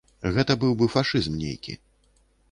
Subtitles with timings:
[0.35, 1.77] Гэта быў бы фашызм нейкі.